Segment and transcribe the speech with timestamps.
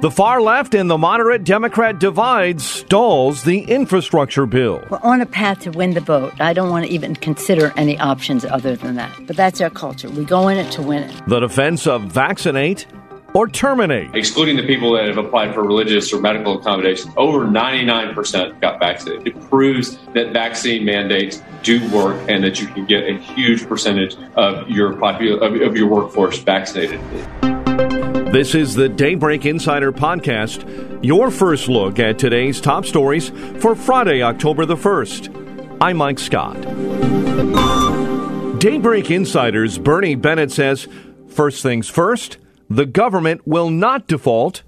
[0.00, 4.84] The far left and the moderate Democrat divide stalls the infrastructure bill.
[4.90, 6.40] We're on a path to win the vote.
[6.40, 9.12] I don't want to even consider any options other than that.
[9.26, 10.08] But that's our culture.
[10.08, 11.22] We go in it to win it.
[11.26, 12.86] The defense of vaccinate
[13.34, 14.14] or terminate.
[14.14, 19.26] Excluding the people that have applied for religious or medical accommodations, over 99% got vaccinated.
[19.26, 24.16] It proves that vaccine mandates do work and that you can get a huge percentage
[24.36, 27.00] of your popul- of, of your workforce vaccinated.
[28.30, 34.22] This is the Daybreak Insider Podcast, your first look at today's top stories for Friday,
[34.22, 35.78] October the 1st.
[35.80, 36.60] I'm Mike Scott.
[38.58, 40.86] Daybreak Insider's Bernie Bennett says
[41.28, 42.36] first things first,
[42.68, 44.62] the government will not default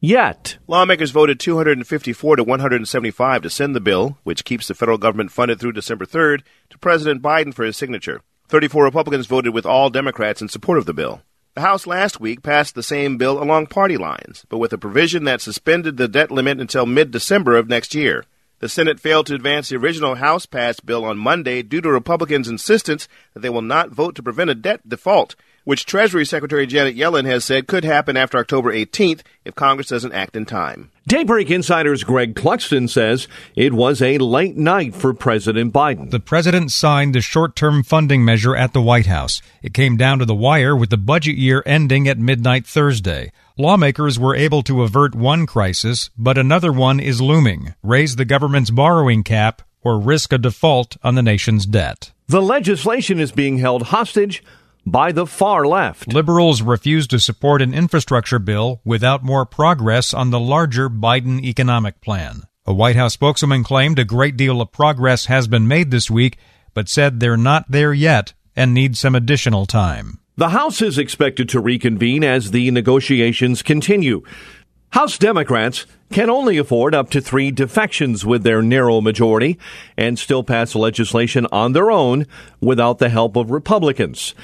[0.00, 0.56] yet.
[0.66, 5.60] Lawmakers voted 254 to 175 to send the bill, which keeps the federal government funded
[5.60, 6.40] through December 3rd,
[6.70, 8.22] to President Biden for his signature.
[8.48, 11.20] 34 Republicans voted with all Democrats in support of the bill.
[11.54, 15.22] The House last week passed the same bill along party lines, but with a provision
[15.24, 18.24] that suspended the debt limit until mid December of next year.
[18.58, 22.48] The Senate failed to advance the original House passed bill on Monday due to Republicans'
[22.48, 26.96] insistence that they will not vote to prevent a debt default which Treasury Secretary Janet
[26.96, 30.90] Yellen has said could happen after October 18th if Congress doesn't act in time.
[31.06, 36.10] Daybreak Insider's Greg Clugston says it was a late night for President Biden.
[36.10, 39.42] The president signed the short term funding measure at the White House.
[39.62, 43.32] It came down to the wire with the budget year ending at midnight Thursday.
[43.58, 48.70] Lawmakers were able to avert one crisis, but another one is looming raise the government's
[48.70, 52.12] borrowing cap or risk a default on the nation's debt.
[52.28, 54.42] The legislation is being held hostage
[54.86, 56.12] by the far left.
[56.12, 62.00] Liberals refuse to support an infrastructure bill without more progress on the larger Biden economic
[62.00, 62.42] plan.
[62.66, 66.38] A White House spokeswoman claimed a great deal of progress has been made this week,
[66.72, 70.20] but said they're not there yet and need some additional time.
[70.36, 74.22] The House is expected to reconvene as the negotiations continue.
[74.90, 79.58] House Democrats can only afford up to three defections with their narrow majority
[79.96, 82.26] and still pass legislation on their own
[82.60, 84.34] without the help of Republicans.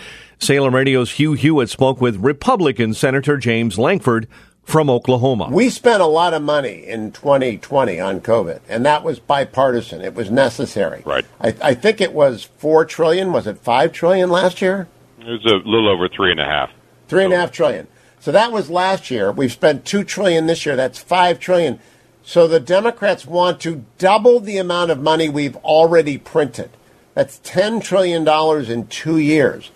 [0.40, 4.26] Salem Radio's Hugh Hewitt spoke with Republican Senator James Lankford
[4.62, 5.50] from Oklahoma.
[5.50, 10.00] We spent a lot of money in 2020 on COVID, and that was bipartisan.
[10.00, 11.02] It was necessary.
[11.04, 11.26] Right.
[11.42, 13.32] I, I think it was four trillion.
[13.32, 14.88] Was it five trillion last year?
[15.18, 16.70] It was a little over three and a half.
[17.08, 17.86] Three and a half trillion.
[18.20, 19.30] So that was last year.
[19.30, 20.74] We've spent two trillion this year.
[20.74, 21.80] That's five trillion.
[22.22, 26.70] So the Democrats want to double the amount of money we've already printed.
[27.12, 29.70] That's ten trillion dollars in two years.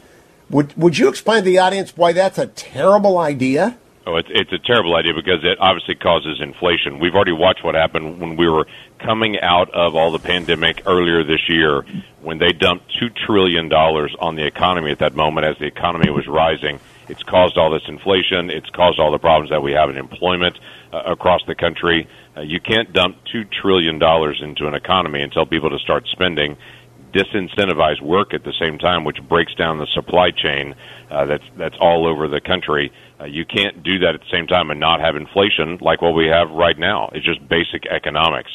[0.51, 3.79] Would Would you explain to the audience why that's a terrible idea?
[4.07, 6.99] Oh, it's it's a terrible idea because it obviously causes inflation.
[6.99, 8.67] We've already watched what happened when we were
[8.99, 11.87] coming out of all the pandemic earlier this year,
[12.21, 16.11] when they dumped two trillion dollars on the economy at that moment as the economy
[16.11, 16.81] was rising.
[17.09, 18.51] It's caused all this inflation.
[18.51, 20.59] It's caused all the problems that we have in employment
[20.93, 22.07] uh, across the country.
[22.37, 26.07] Uh, you can't dump two trillion dollars into an economy and tell people to start
[26.09, 26.59] spending
[27.15, 30.75] disincentivize work at the same time, which breaks down the supply chain
[31.11, 32.91] uh, that's that's all over the country.
[33.21, 36.15] Uh, you can't do that at the same time and not have inflation like what
[36.15, 37.09] we have right now.
[37.13, 38.51] It's just basic economics.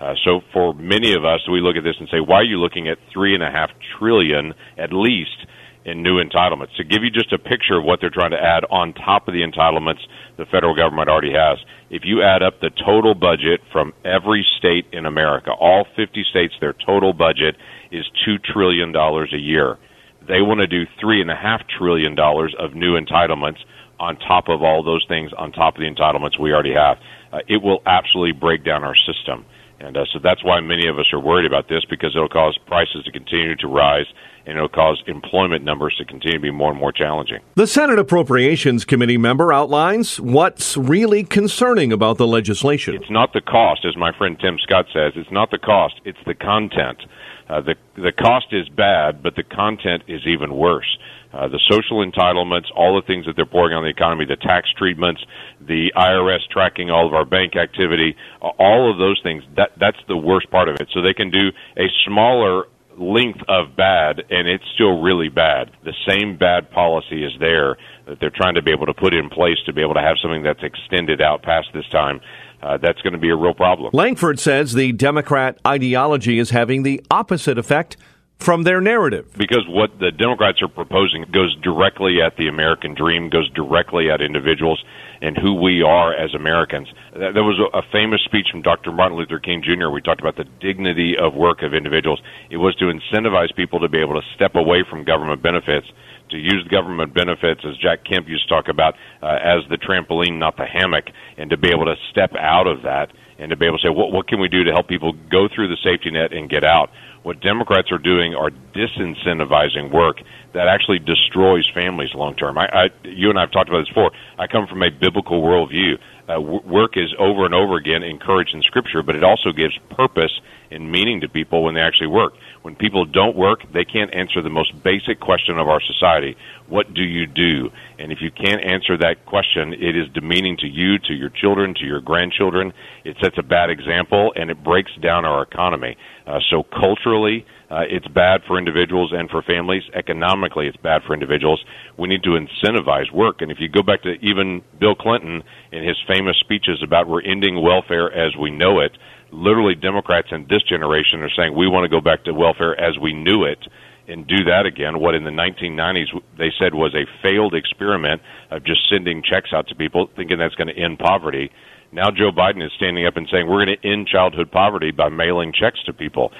[0.00, 2.58] Uh, so for many of us, we look at this and say, why are you
[2.58, 5.46] looking at three and a half trillion at least
[5.84, 6.74] in new entitlements?
[6.76, 9.34] To give you just a picture of what they're trying to add on top of
[9.34, 10.00] the entitlements
[10.36, 11.58] the federal government already has.
[11.90, 16.54] If you add up the total budget from every state in America, all 50 states,
[16.60, 17.56] their total budget
[17.94, 19.78] is $2 trillion a year.
[20.26, 23.58] They want to do $3.5 trillion of new entitlements
[24.00, 26.98] on top of all those things, on top of the entitlements we already have.
[27.32, 29.44] Uh, it will absolutely break down our system.
[29.80, 32.58] And uh, so that's why many of us are worried about this because it'll cause
[32.66, 34.06] prices to continue to rise
[34.46, 37.40] and it'll cause employment numbers to continue to be more and more challenging.
[37.54, 42.94] The Senate Appropriations Committee member outlines what's really concerning about the legislation.
[42.94, 45.12] It's not the cost, as my friend Tim Scott says.
[45.16, 47.02] It's not the cost, it's the content.
[47.48, 50.98] Uh, the the cost is bad, but the content is even worse.
[51.32, 54.68] Uh, the social entitlements, all the things that they're pouring on the economy, the tax
[54.78, 55.20] treatments,
[55.60, 59.42] the IRS tracking all of our bank activity, all of those things.
[59.56, 60.88] That that's the worst part of it.
[60.94, 65.70] So they can do a smaller length of bad, and it's still really bad.
[65.84, 67.76] The same bad policy is there
[68.06, 70.16] that they're trying to be able to put in place to be able to have
[70.22, 72.20] something that's extended out past this time.
[72.64, 73.90] Uh, that's going to be a real problem.
[73.92, 77.98] Lankford says the Democrat ideology is having the opposite effect
[78.38, 79.32] from their narrative.
[79.36, 84.20] Because what the Democrats are proposing goes directly at the American dream, goes directly at
[84.20, 84.82] individuals
[85.20, 86.88] and who we are as Americans.
[87.12, 88.92] There was a famous speech from Dr.
[88.92, 89.88] Martin Luther King Jr.
[89.88, 92.20] We talked about the dignity of work of individuals.
[92.50, 95.86] It was to incentivize people to be able to step away from government benefits,
[96.34, 100.38] to use government benefits, as Jack Kemp used to talk about, uh, as the trampoline,
[100.38, 101.04] not the hammock,
[101.38, 103.90] and to be able to step out of that and to be able to say,
[103.90, 106.64] what, what can we do to help people go through the safety net and get
[106.64, 106.90] out?
[107.22, 110.18] What Democrats are doing are disincentivizing work
[110.52, 112.58] that actually destroys families long term.
[112.58, 114.12] I, I, you and I have talked about this before.
[114.38, 115.98] I come from a biblical worldview.
[116.28, 120.40] Uh, work is over and over again encouraged in Scripture, but it also gives purpose
[120.74, 122.34] and meaning to people when they actually work.
[122.62, 126.36] When people don't work, they can't answer the most basic question of our society
[126.68, 127.70] what do you do?
[127.98, 131.74] And if you can't answer that question, it is demeaning to you, to your children,
[131.74, 132.72] to your grandchildren.
[133.04, 135.96] It sets a bad example and it breaks down our economy.
[136.26, 139.82] Uh, so culturally, uh, it's bad for individuals and for families.
[139.94, 141.62] Economically, it's bad for individuals.
[141.98, 143.42] We need to incentivize work.
[143.42, 147.22] And if you go back to even Bill Clinton in his famous speeches about we're
[147.22, 148.92] ending welfare as we know it,
[149.34, 152.98] literally Democrats in this generation are saying we want to go back to welfare as
[152.98, 153.58] we knew it
[154.06, 155.00] and do that again.
[155.00, 159.68] What in the 1990s they said was a failed experiment of just sending checks out
[159.68, 161.50] to people, thinking that's going to end poverty.
[161.92, 165.08] Now Joe Biden is standing up and saying we're going to end childhood poverty by
[165.08, 166.32] mailing checks to people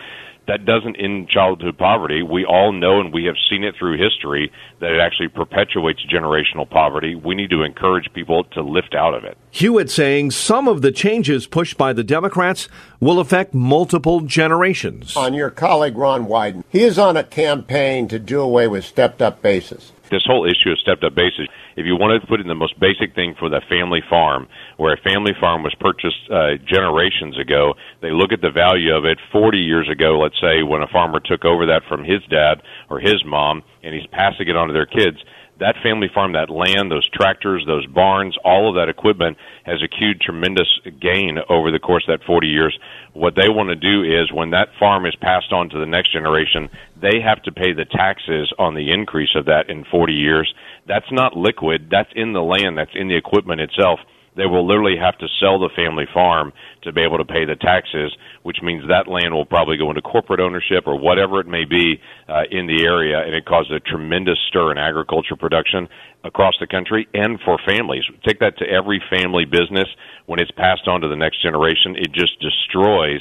[0.46, 2.22] that doesn't end childhood poverty.
[2.22, 6.68] We all know and we have seen it through history that it actually perpetuates generational
[6.68, 7.14] poverty.
[7.14, 9.36] We need to encourage people to lift out of it.
[9.50, 12.68] Hewitt saying some of the changes pushed by the Democrats
[13.00, 15.16] will affect multiple generations.
[15.16, 19.22] On your colleague Ron Wyden, he is on a campaign to do away with stepped
[19.22, 22.46] up basis this whole issue of stepped up basis, if you want to put in
[22.46, 26.56] the most basic thing for the family farm, where a family farm was purchased uh,
[26.66, 30.82] generations ago, they look at the value of it 40 years ago, let's say, when
[30.82, 34.56] a farmer took over that from his dad or his mom, and he's passing it
[34.56, 35.18] on to their kids
[35.60, 40.20] that family farm, that land, those tractors, those barns, all of that equipment has accrued
[40.20, 40.68] tremendous
[41.00, 42.76] gain over the course of that 40 years.
[43.12, 46.12] What they want to do is when that farm is passed on to the next
[46.12, 46.68] generation,
[47.00, 50.52] they have to pay the taxes on the increase of that in 40 years.
[50.88, 51.88] That's not liquid.
[51.90, 52.76] That's in the land.
[52.76, 54.00] That's in the equipment itself
[54.36, 56.52] they will literally have to sell the family farm
[56.82, 60.02] to be able to pay the taxes, which means that land will probably go into
[60.02, 63.80] corporate ownership or whatever it may be uh, in the area, and it causes a
[63.80, 65.88] tremendous stir in agriculture production
[66.24, 68.04] across the country and for families.
[68.26, 69.88] Take that to every family business
[70.26, 71.96] when it's passed on to the next generation.
[71.96, 73.20] It just destroys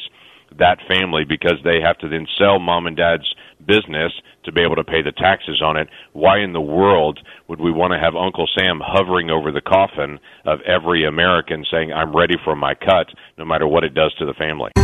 [0.59, 3.33] that family because they have to then sell mom and dad's
[3.65, 4.11] business
[4.45, 5.87] to be able to pay the taxes on it.
[6.11, 10.19] Why in the world would we want to have Uncle Sam hovering over the coffin
[10.45, 13.07] of every American saying, I'm ready for my cut,
[13.37, 14.82] no matter what it does to the family?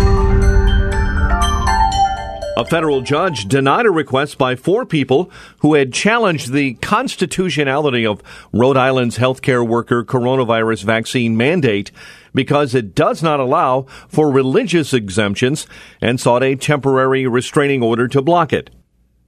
[2.59, 8.21] A federal judge denied a request by four people who had challenged the constitutionality of
[8.51, 11.89] Rhode Island's healthcare worker coronavirus vaccine mandate
[12.35, 15.67] because it does not allow for religious exemptions
[16.01, 18.69] and sought a temporary restraining order to block it.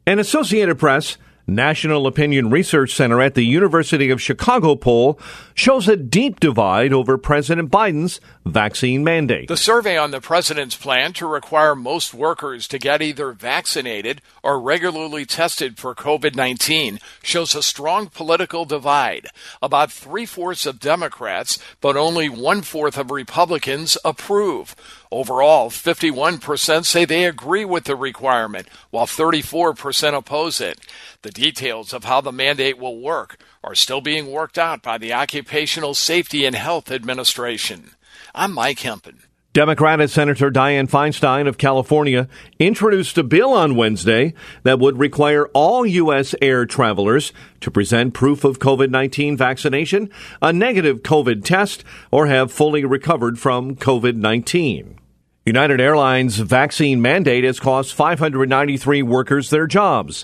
[0.05, 5.19] An Associated Press National Opinion Research Center at the University of Chicago poll
[5.53, 9.47] shows a deep divide over President Biden's vaccine mandate.
[9.47, 14.59] The survey on the president's plan to require most workers to get either vaccinated or
[14.59, 19.27] regularly tested for COVID 19 shows a strong political divide.
[19.61, 24.75] About three fourths of Democrats, but only one fourth of Republicans approve.
[25.11, 30.79] Overall, 51% say they agree with the requirement, while 34% oppose it.
[31.21, 35.13] The details of how the mandate will work are still being worked out by the
[35.13, 37.91] Occupational Safety and Health Administration.
[38.35, 39.19] I'm Mike Hempen.
[39.53, 44.33] Democratic Senator Dianne Feinstein of California introduced a bill on Wednesday
[44.63, 46.33] that would require all U.S.
[46.41, 50.09] air travelers to present proof of COVID 19 vaccination,
[50.41, 54.97] a negative COVID test, or have fully recovered from COVID 19.
[55.45, 60.23] United Airlines vaccine mandate has cost 593 workers their jobs.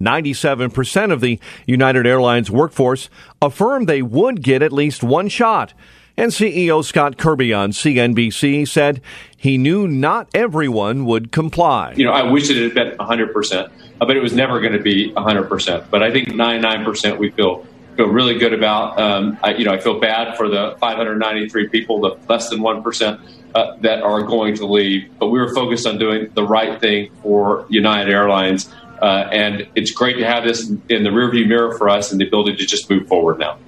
[0.00, 3.10] 97% of the United Airlines workforce
[3.42, 5.74] affirmed they would get at least one shot.
[6.16, 9.00] And CEO Scott Kirby on CNBC said
[9.36, 11.92] he knew not everyone would comply.
[11.96, 15.12] You know, I wish it had been 100%, but it was never going to be
[15.12, 15.90] 100%.
[15.90, 17.64] But I think 99% we feel
[17.98, 18.98] feel really good about.
[18.98, 22.82] Um, I, you know, I feel bad for the 593 people, the less than one
[22.82, 23.20] percent
[23.54, 25.10] uh, that are going to leave.
[25.18, 29.90] But we were focused on doing the right thing for United Airlines, uh, and it's
[29.90, 32.88] great to have this in the rearview mirror for us and the ability to just
[32.90, 33.58] move forward now.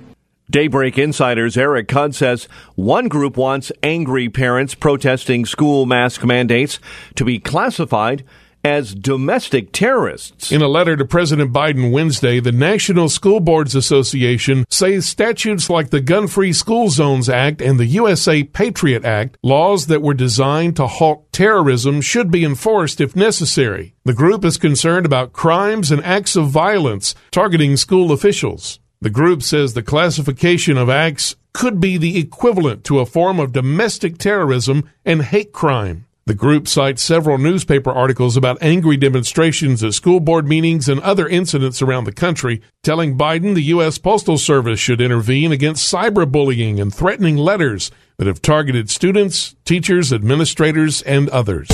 [0.51, 6.81] Daybreak Insiders Eric Cudd says one group wants angry parents protesting school mask mandates
[7.15, 8.25] to be classified
[8.65, 10.53] as domestic terrorists.
[10.53, 15.91] In a letter to President Biden Wednesday, the National School Boards Association says statutes like
[15.91, 20.77] the Gun Free School Zones Act and the USA Patriot Act, laws that were designed
[20.77, 23.95] to halt terrorism, should be enforced if necessary.
[24.05, 28.79] The group is concerned about crimes and acts of violence targeting school officials.
[29.03, 33.53] The group says the classification of acts could be the equivalent to a form of
[33.53, 36.05] domestic terrorism and hate crime.
[36.27, 41.27] The group cites several newspaper articles about angry demonstrations at school board meetings and other
[41.27, 43.97] incidents around the country, telling Biden the U.S.
[43.97, 51.01] Postal Service should intervene against cyberbullying and threatening letters that have targeted students, teachers, administrators,
[51.03, 51.69] and others.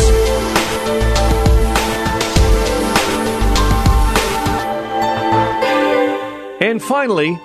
[6.60, 7.38] And finally,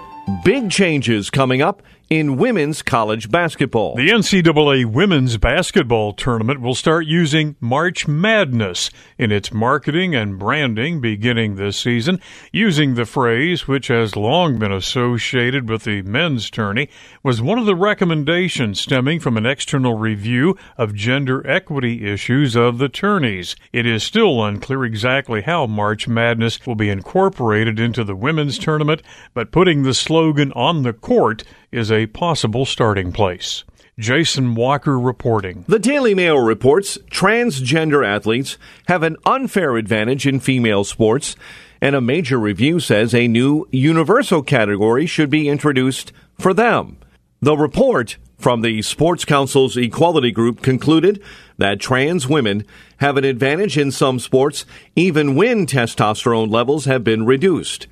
[0.45, 1.81] big changes coming up
[2.11, 3.95] in women's college basketball.
[3.95, 10.99] The NCAA women's basketball tournament will start using March Madness in its marketing and branding
[10.99, 12.19] beginning this season,
[12.51, 16.89] using the phrase, which has long been associated with the men's tourney,
[17.23, 22.77] was one of the recommendations stemming from an external review of gender equity issues of
[22.77, 23.55] the tourneys.
[23.71, 29.01] It is still unclear exactly how March Madness will be incorporated into the women's tournament,
[29.33, 33.63] but putting the slogan on the court is a possible starting place.
[33.99, 35.63] Jason Walker reporting.
[35.67, 41.35] The Daily Mail reports transgender athletes have an unfair advantage in female sports,
[41.81, 46.97] and a major review says a new universal category should be introduced for them.
[47.41, 51.21] The report from the Sports Council's Equality Group concluded
[51.57, 52.65] that trans women
[52.97, 57.87] have an advantage in some sports even when testosterone levels have been reduced.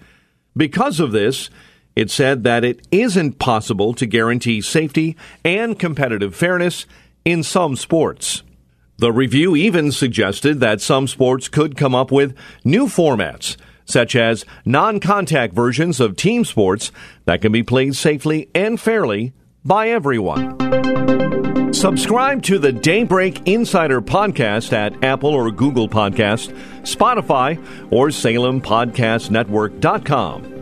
[0.57, 1.51] Because of this,
[1.99, 6.85] it said that it isn't possible to guarantee safety and competitive fairness
[7.25, 8.41] in some sports.
[8.99, 14.45] The review even suggested that some sports could come up with new formats, such as
[14.63, 16.93] non contact versions of team sports
[17.25, 19.33] that can be played safely and fairly
[19.65, 20.55] by everyone.
[21.73, 26.53] Subscribe to the Daybreak Insider podcast at Apple or Google Podcast,
[26.83, 30.58] Spotify, or SalemPodcastNetwork.com.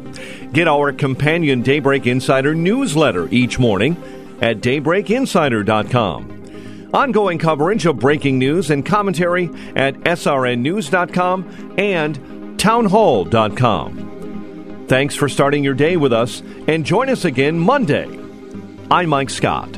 [0.54, 3.96] Get our companion Daybreak Insider newsletter each morning
[4.42, 6.90] at daybreakinsider.com.
[6.94, 14.86] Ongoing coverage of breaking news and commentary at srnnews.com and townhall.com.
[14.88, 18.08] Thanks for starting your day with us and join us again Monday.
[18.90, 19.78] I'm Mike Scott.